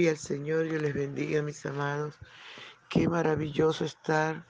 [0.00, 2.14] Gloria al Señor, yo les bendiga, mis amados.
[2.88, 4.46] Qué maravilloso estar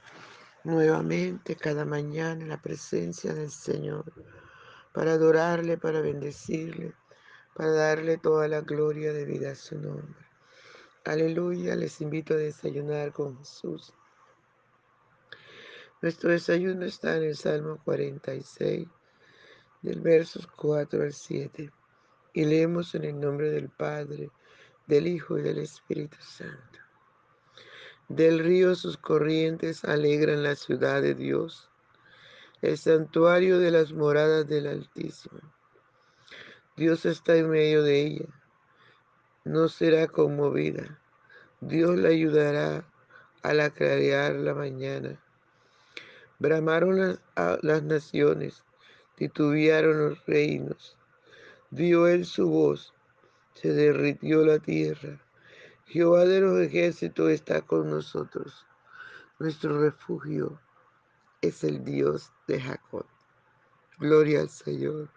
[0.62, 4.05] nuevamente cada mañana en la presencia del Señor
[4.92, 6.95] para adorarle, para bendecirle,
[7.56, 10.24] para darle toda la gloria de vida a su nombre.
[11.05, 13.92] Aleluya, les invito a desayunar con Jesús.
[16.01, 18.87] Nuestro desayuno está en el Salmo 46,
[19.82, 21.73] del versos 4 al 7,
[22.34, 24.30] y leemos en el nombre del Padre,
[24.90, 26.80] del Hijo y del Espíritu Santo.
[28.08, 31.70] Del río sus corrientes alegran la ciudad de Dios,
[32.60, 35.38] el santuario de las moradas del Altísimo.
[36.76, 38.26] Dios está en medio de ella,
[39.44, 40.98] no será conmovida.
[41.60, 42.84] Dios la ayudará
[43.44, 45.22] a la clarear la mañana.
[46.41, 47.20] Bramaron las,
[47.62, 48.64] las naciones,
[49.14, 50.97] titubearon los reinos.
[51.70, 52.92] Dio él su voz,
[53.55, 55.20] se derritió la tierra.
[55.87, 58.67] Jehová de los ejércitos está con nosotros.
[59.39, 60.61] Nuestro refugio
[61.41, 63.06] es el Dios de Jacob.
[63.98, 65.11] Gloria al Señor.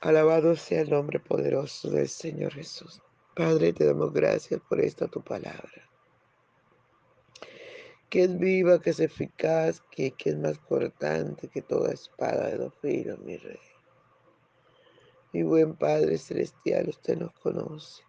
[0.00, 3.00] Alabado sea el nombre poderoso del Señor Jesús.
[3.34, 5.88] Padre, te damos gracias por esta tu palabra.
[8.10, 12.58] Que es viva, que es eficaz, que, que es más cortante que toda espada de
[12.58, 13.73] dos filos, mi rey.
[15.34, 18.04] Mi buen Padre Celestial, usted nos conoce.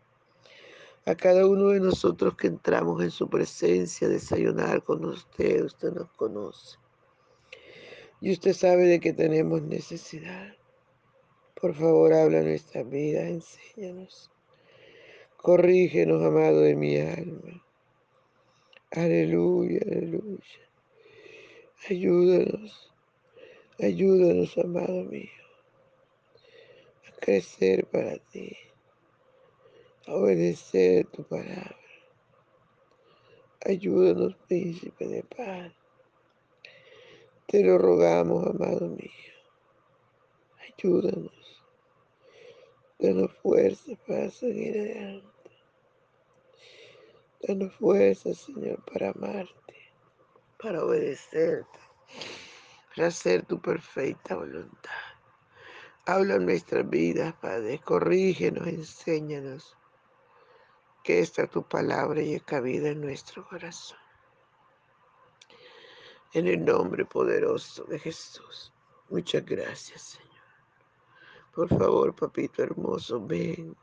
[1.08, 5.92] A cada uno de nosotros que entramos en su presencia a desayunar con usted, usted
[5.92, 6.78] nos conoce.
[8.22, 10.54] Y usted sabe de que tenemos necesidad.
[11.60, 14.30] Por favor, habla nuestra vida, enséñanos.
[15.36, 17.66] Corrígenos, amado de mi alma.
[18.92, 20.70] Aleluya, aleluya.
[21.90, 22.94] Ayúdanos,
[23.80, 25.45] ayúdanos, amado mío
[27.26, 28.56] crecer para ti,
[30.06, 31.76] obedecer tu palabra.
[33.66, 35.74] Ayúdanos, príncipe de paz.
[37.48, 39.34] Te lo rogamos, amado mío.
[40.68, 41.64] Ayúdanos.
[43.00, 45.52] Danos fuerza para seguir adelante.
[47.42, 49.92] Danos fuerza, Señor, para amarte,
[50.62, 51.80] para obedecerte,
[52.96, 55.15] para hacer tu perfecta voluntad.
[56.08, 57.80] Habla en nuestras vidas, Padre.
[57.80, 59.76] Corrígenos, enséñanos.
[61.04, 63.98] Que esta tu palabra y cabida en nuestro corazón.
[66.34, 68.72] En el nombre poderoso de Jesús.
[69.10, 70.26] Muchas gracias, Señor.
[71.54, 73.76] Por favor, papito hermoso, ven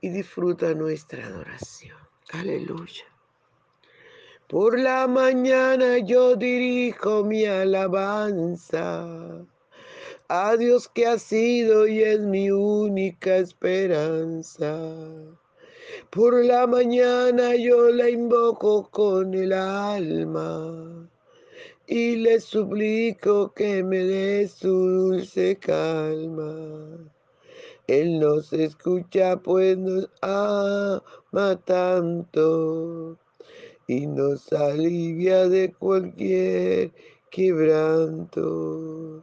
[0.00, 1.98] y disfruta nuestra adoración.
[2.32, 3.04] Aleluya.
[4.48, 9.06] Por la mañana yo dirijo mi alabanza
[10.34, 14.80] a Dios que ha sido y es mi única esperanza.
[16.08, 21.06] Por la mañana yo la invoco con el alma
[21.86, 26.96] y le suplico que me dé su dulce calma.
[27.86, 33.18] Él nos escucha pues nos ama tanto
[33.86, 36.90] y nos alivia de cualquier
[37.30, 39.22] quebranto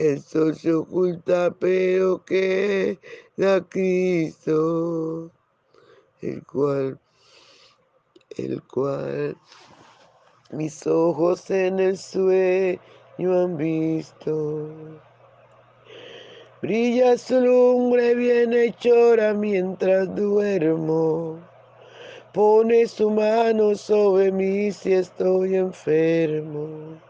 [0.00, 2.98] El sol se oculta, pero que
[3.36, 5.30] da Cristo,
[6.22, 6.98] el cual,
[8.38, 9.36] el cual
[10.52, 12.80] mis ojos en el sueño
[13.18, 14.70] han visto.
[16.62, 21.38] Brilla su lumbre bienhechora mientras duermo.
[22.32, 27.09] Pone su mano sobre mí si estoy enfermo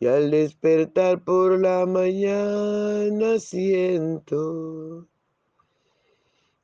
[0.00, 5.06] Y al despertar por la mañana siento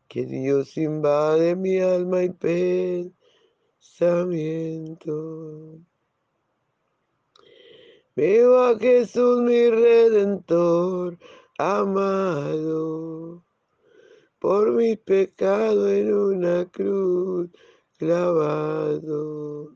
[0.08, 2.30] que Dios invade mi alma y
[3.78, 5.78] pensamiento.
[8.16, 11.18] Veo a Jesús mi redentor
[11.58, 13.44] amado
[14.38, 17.50] por mi pecado en una cruz
[17.98, 19.75] clavado.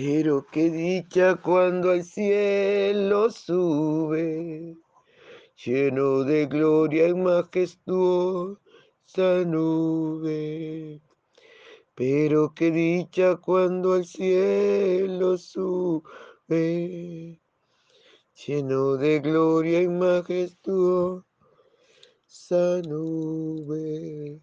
[0.00, 4.76] Pero qué dicha cuando al cielo sube,
[5.64, 8.60] lleno de gloria y majestuosa
[9.44, 11.02] nube.
[11.96, 17.40] Pero qué dicha cuando al cielo sube,
[18.46, 21.24] lleno de gloria y majestuosa
[22.86, 24.40] nube.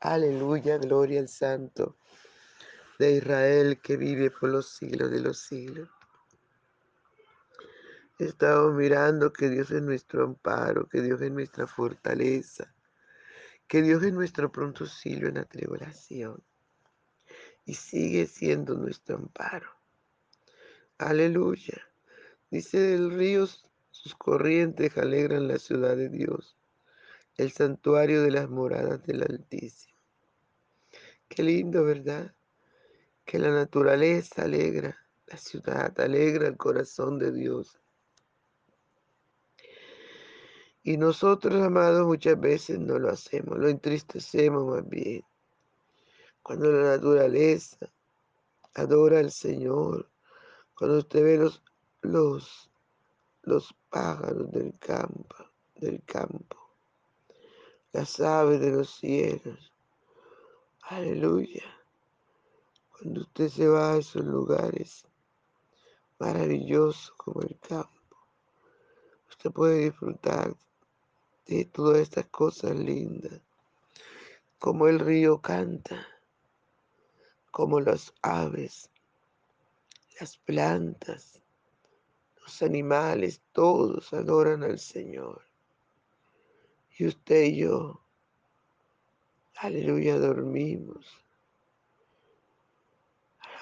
[0.00, 1.96] Aleluya, gloria al Santo
[3.02, 5.88] de Israel que vive por los siglos de los siglos.
[8.16, 12.72] Estamos mirando que Dios es nuestro amparo, que Dios es nuestra fortaleza,
[13.66, 16.40] que Dios es nuestro pronto auxilio en la tribulación
[17.64, 19.70] y sigue siendo nuestro amparo.
[20.98, 21.82] Aleluya.
[22.52, 23.48] Dice del río,
[23.90, 26.56] sus corrientes alegran la ciudad de Dios,
[27.36, 29.96] el santuario de las moradas del Altísimo.
[31.28, 32.32] Qué lindo, ¿verdad?
[33.32, 34.94] Que la naturaleza alegra,
[35.26, 37.80] la ciudad alegra el corazón de Dios.
[40.82, 45.24] Y nosotros, amados, muchas veces no lo hacemos, lo entristecemos más bien.
[46.42, 47.78] Cuando la naturaleza
[48.74, 50.10] adora al Señor,
[50.74, 51.62] cuando usted ve los,
[52.02, 52.70] los,
[53.44, 55.36] los pájaros del campo,
[55.76, 56.58] del campo,
[57.92, 59.72] las aves de los cielos,
[60.82, 61.81] aleluya
[63.02, 65.04] cuando usted se va a esos lugares
[66.20, 68.16] maravillosos como el campo,
[69.28, 70.54] usted puede disfrutar
[71.46, 73.40] de todas estas cosas lindas,
[74.60, 76.06] como el río canta,
[77.50, 78.88] como las aves,
[80.20, 81.40] las plantas,
[82.40, 85.42] los animales, todos adoran al Señor.
[86.96, 88.00] Y usted y yo,
[89.56, 91.21] aleluya, dormimos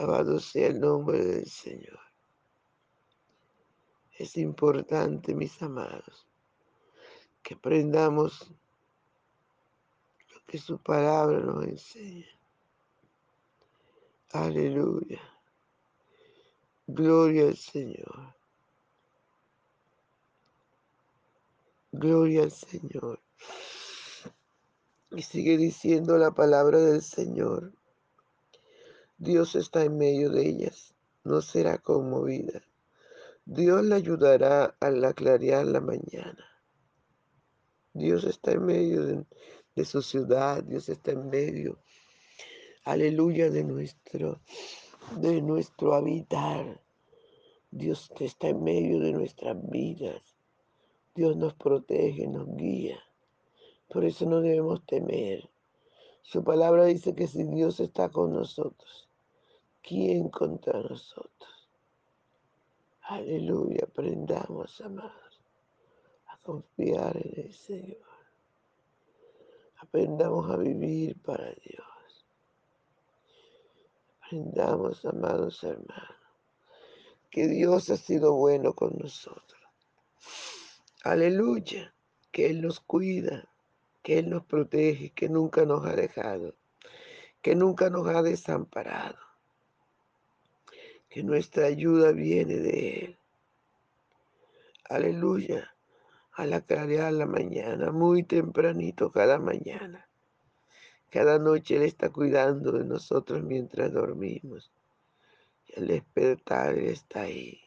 [0.00, 2.00] Alabado sea el nombre del Señor.
[4.19, 6.26] Es importante, mis amados,
[7.43, 8.50] que aprendamos
[10.33, 12.26] lo que su palabra nos enseña.
[14.33, 15.21] Aleluya.
[16.87, 18.35] Gloria al Señor.
[21.92, 23.21] Gloria al Señor.
[25.11, 27.75] Y sigue diciendo la palabra del Señor.
[29.23, 32.62] Dios está en medio de ellas, no será conmovida.
[33.45, 36.43] Dios la ayudará al clarear la mañana.
[37.93, 39.27] Dios está en medio de,
[39.77, 41.79] de, su ciudad, Dios está en medio,
[42.85, 44.41] aleluya, de nuestro,
[45.19, 46.81] de nuestro habitar.
[47.71, 50.23] Dios está en medio de nuestras vidas.
[51.15, 52.99] Dios nos protege, nos guía.
[53.87, 55.47] Por eso no debemos temer.
[56.23, 59.10] Su palabra dice que si Dios está con nosotros,
[59.82, 61.68] ¿quién contra nosotros?
[63.02, 65.40] Aleluya, aprendamos, amados,
[66.26, 67.99] a confiar en el Señor.
[69.78, 72.26] Aprendamos a vivir para Dios.
[74.22, 76.16] Aprendamos, amados hermanos,
[77.30, 79.60] que Dios ha sido bueno con nosotros.
[81.02, 81.92] Aleluya,
[82.30, 83.49] que Él nos cuida,
[84.02, 86.54] que Él nos protege, que nunca nos ha dejado,
[87.42, 89.29] que nunca nos ha desamparado
[91.11, 93.19] que nuestra ayuda viene de Él.
[94.88, 95.75] Aleluya.
[96.33, 100.09] A la clarear la mañana, muy tempranito cada mañana.
[101.11, 104.71] Cada noche Él está cuidando de nosotros mientras dormimos.
[105.67, 107.61] Y al despertar Él está ahí,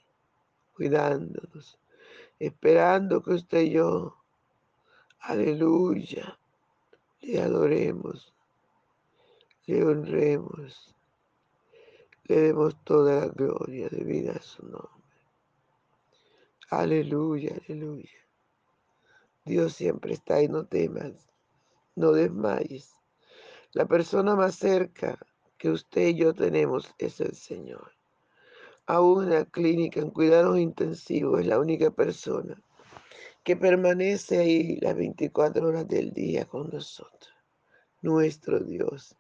[0.76, 1.78] cuidándonos,
[2.40, 4.18] esperando que usted y yo,
[5.20, 6.40] aleluya,
[7.22, 8.34] le adoremos,
[9.66, 10.96] le honremos,
[12.26, 14.90] le demos toda la gloria de vida a su nombre.
[16.70, 18.10] Aleluya, aleluya.
[19.46, 21.12] Dios siempre está y no temas,
[21.96, 22.94] no desmayes.
[23.74, 25.20] La persona más cerca
[25.58, 27.92] que usted y yo tenemos es el Señor.
[28.86, 32.62] Aún en la clínica, en cuidados intensivos, es la única persona
[33.44, 37.34] que permanece ahí las 24 horas del día con nosotros.
[38.02, 39.16] Nuestro Dios,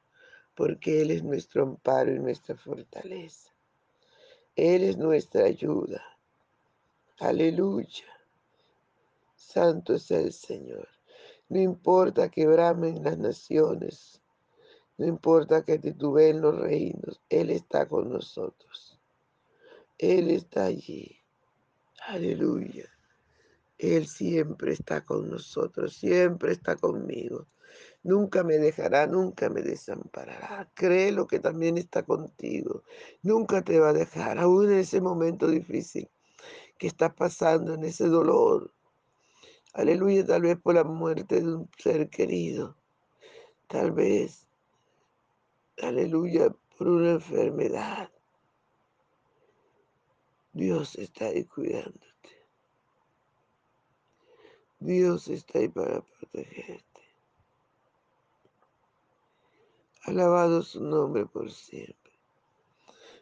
[0.55, 3.51] porque Él es nuestro amparo y nuestra fortaleza.
[4.55, 6.03] Él es nuestra ayuda.
[7.19, 8.05] Aleluya.
[9.36, 10.88] Santo es el Señor.
[11.50, 14.22] No importa que bramen las naciones,
[14.98, 19.00] no importa que titubeen los reinos, Él está con nosotros.
[19.98, 21.19] Él está allí.
[22.07, 22.89] Aleluya.
[23.77, 27.48] Él siempre está con nosotros, siempre está conmigo.
[28.03, 30.69] Nunca me dejará, nunca me desamparará.
[30.74, 32.83] Créelo que también está contigo.
[33.22, 36.10] Nunca te va a dejar, aún en ese momento difícil
[36.77, 38.72] que estás pasando, en ese dolor.
[39.74, 42.75] Aleluya, tal vez por la muerte de un ser querido.
[43.67, 44.48] Tal vez,
[45.81, 48.12] aleluya, por una enfermedad.
[50.51, 52.03] Dios está ahí cuidándote.
[54.79, 56.92] Dios está ahí para protegerte.
[60.05, 62.12] Alabado su nombre por siempre.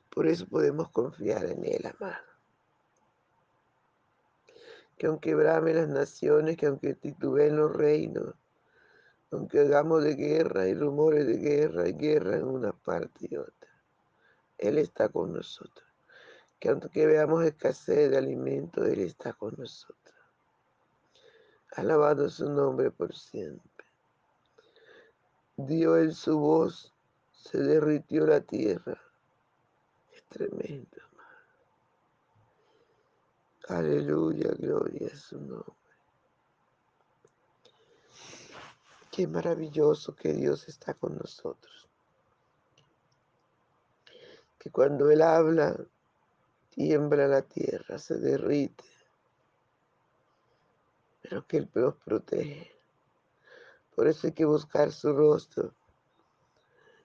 [0.09, 2.25] Por eso podemos confiar en Él, amado.
[4.97, 8.33] Que aunque brame las naciones, que aunque titubeen los reinos,
[9.29, 13.69] aunque hagamos de guerra y rumores de guerra y guerra en una parte y otra,
[14.57, 15.87] Él está con nosotros.
[16.59, 20.15] Que aunque veamos escasez de alimento, Él está con nosotros.
[21.75, 23.70] Alabado su nombre por siempre
[25.65, 26.93] dio él su voz,
[27.31, 28.99] se derritió la tierra.
[30.13, 30.97] Es tremendo.
[33.67, 35.75] Aleluya, gloria a su nombre.
[39.11, 41.87] Qué maravilloso que Dios está con nosotros.
[44.57, 45.75] Que cuando Él habla,
[46.69, 48.83] tiembla la tierra, se derrite,
[51.21, 52.80] pero que Él nos protege.
[53.95, 55.73] Por eso hay que buscar su rostro.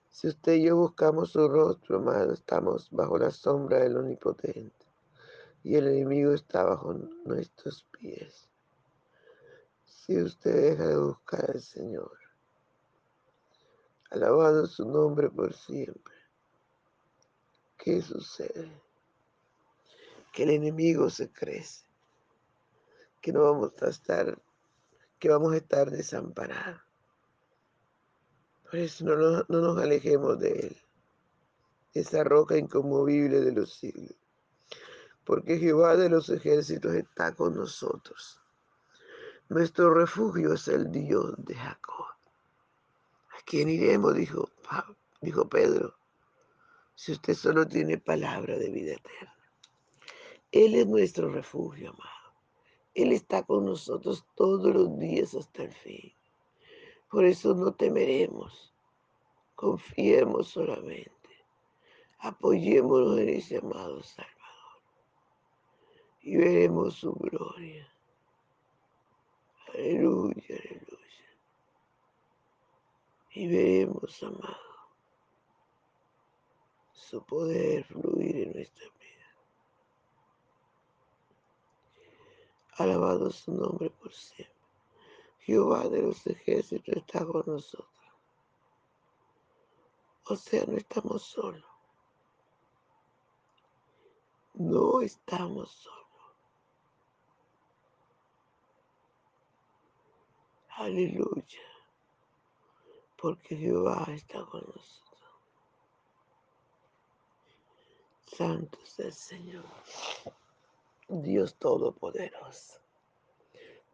[0.09, 4.85] Si usted y yo buscamos su rostro, amado, estamos bajo la sombra del Omnipotente.
[5.63, 6.93] Y el enemigo está bajo
[7.25, 8.47] nuestros pies.
[9.85, 12.17] Si usted deja de buscar al Señor,
[14.09, 16.15] alabado su nombre por siempre.
[17.77, 18.71] ¿Qué sucede?
[20.33, 21.85] Que el enemigo se crece,
[23.21, 24.37] que no vamos a estar,
[25.19, 26.87] que vamos a estar desamparados
[28.69, 30.77] por eso no nos, alejemos de Él,
[31.93, 34.15] esa roca inconmovible de los siglos.
[35.23, 38.41] Porque Jehová de los ejércitos está con nosotros.
[39.47, 42.07] Nuestro refugio es el Dios de Jacob.
[43.29, 44.13] ¿A quién iremos?
[44.15, 44.49] Dijo,
[45.21, 45.95] dijo Pedro.
[46.93, 49.33] Si usted solo tiene palabra de vida eterna.
[50.51, 52.16] Él es nuestro refugio, amado.
[52.97, 56.11] Él está con nosotros todos los días hasta el fin.
[57.11, 58.73] Por eso no temeremos.
[59.53, 61.11] Confiemos solamente.
[62.17, 64.81] Apoyémonos en ese amado Salvador.
[66.21, 67.87] Y veremos su gloria.
[69.75, 71.27] Aleluya, aleluya.
[73.29, 74.57] Y veremos, amado,
[76.93, 78.96] su poder fluir en nuestra vida.
[82.77, 84.55] Alabado su nombre por siempre.
[85.39, 87.87] Jehová de los ejércitos está con nosotros.
[90.25, 91.63] O sea, no estamos solos.
[94.53, 95.97] No estamos solos.
[100.69, 101.61] Aleluya.
[103.15, 105.07] Porque Jehová está con nosotros.
[108.25, 109.65] Santo es el Señor.
[111.09, 112.81] Dios Todopoderoso.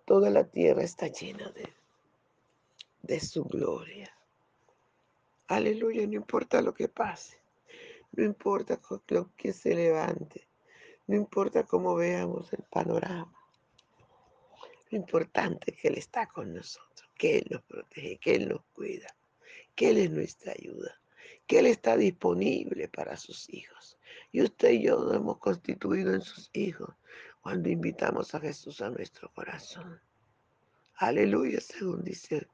[0.05, 1.71] Toda la tierra está llena de,
[3.03, 4.11] de su gloria.
[5.47, 7.37] Aleluya, no importa lo que pase,
[8.13, 8.79] no importa
[9.09, 10.47] lo que se levante,
[11.05, 13.37] no importa cómo veamos el panorama.
[14.89, 18.63] Lo importante es que Él está con nosotros, que Él nos protege, que Él nos
[18.73, 19.15] cuida,
[19.75, 20.99] que Él es nuestra ayuda,
[21.45, 23.97] que Él está disponible para sus hijos.
[24.31, 26.93] Y usted y yo nos hemos constituido en sus hijos
[27.41, 29.99] cuando invitamos a Jesús a nuestro corazón.
[30.95, 32.47] Aleluya, según dice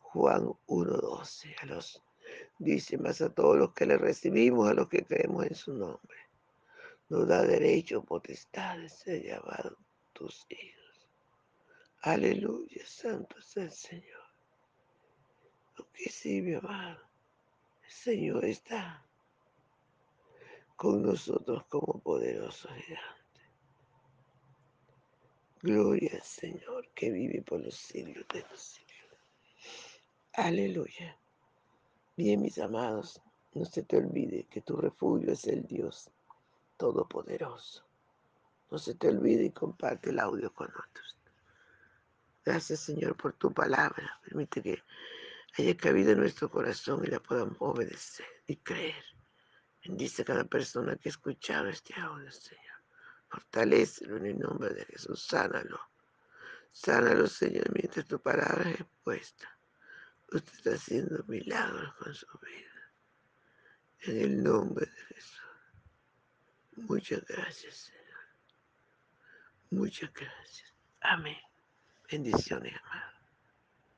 [0.00, 1.54] Juan 1.12.
[1.62, 2.02] A los
[2.58, 6.16] dice más a todos los que le recibimos, a los que creemos en su nombre.
[7.08, 9.76] Nos da derecho, potestad de ser llamados
[10.12, 11.08] tus hijos.
[12.02, 14.24] Aleluya, santo es el Señor.
[15.76, 17.00] Porque sí, mi amado,
[17.84, 19.04] el Señor está
[20.80, 23.42] con nosotros como poderoso gigante.
[25.60, 29.18] Gloria al Señor que vive por los siglos de los siglos.
[30.32, 31.18] Aleluya.
[32.16, 33.20] Bien, mis amados,
[33.52, 36.10] no se te olvide que tu refugio es el Dios
[36.78, 37.84] Todopoderoso.
[38.70, 41.18] No se te olvide y comparte el audio con otros.
[42.42, 44.18] Gracias, Señor, por tu palabra.
[44.24, 44.82] Permite que
[45.58, 49.19] haya cabido en nuestro corazón y la podamos obedecer y creer.
[49.84, 52.64] Bendice a cada persona que ha escuchado este audio, Señor.
[53.28, 55.22] Fortalecelo en el nombre de Jesús.
[55.22, 55.80] Sánalo.
[56.72, 59.58] Sánalo, Señor, mientras tu palabra es puesta.
[60.32, 62.92] Usted está haciendo milagros con su vida.
[64.00, 65.40] En el nombre de Jesús.
[66.76, 68.00] Muchas gracias, Señor.
[69.70, 70.74] Muchas gracias.
[71.00, 71.36] Amén.
[72.10, 73.09] Bendiciones, amado.